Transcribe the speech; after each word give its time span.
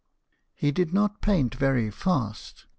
He 0.55 0.71
did 0.71 0.95
not 0.95 1.21
paint 1.21 1.53
very 1.53 1.91
fast. 1.91 2.65